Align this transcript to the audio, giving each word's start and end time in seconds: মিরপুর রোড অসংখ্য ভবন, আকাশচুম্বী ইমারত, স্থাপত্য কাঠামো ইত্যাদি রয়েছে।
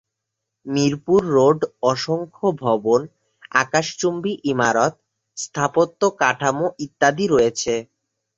মিরপুর 0.65 1.21
রোড 1.35 1.59
অসংখ্য 1.83 2.47
ভবন, 2.63 3.01
আকাশচুম্বী 3.61 4.33
ইমারত, 4.51 4.93
স্থাপত্য 5.37 6.01
কাঠামো 6.21 6.67
ইত্যাদি 6.85 7.25
রয়েছে। 7.27 7.73